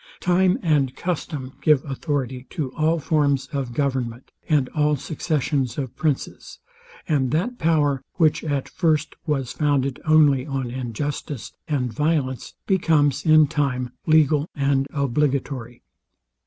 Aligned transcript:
Time 0.19 0.57
and 0.63 0.95
custom 0.95 1.53
give 1.61 1.85
authority 1.85 2.47
to 2.49 2.73
all 2.73 2.97
forms 2.97 3.45
of 3.53 3.71
government, 3.71 4.31
and 4.49 4.67
all 4.69 4.95
successions 4.95 5.77
of 5.77 5.95
princes; 5.95 6.57
and 7.07 7.29
that 7.29 7.59
power, 7.59 8.01
which 8.15 8.43
at 8.43 8.67
first 8.67 9.13
was 9.27 9.51
founded 9.51 10.01
only 10.03 10.43
on 10.43 10.71
injustice 10.71 11.53
and 11.67 11.93
violence, 11.93 12.55
becomes 12.65 13.27
in 13.27 13.45
time 13.45 13.91
legal 14.07 14.49
and 14.55 14.87
obligatory. 14.91 15.83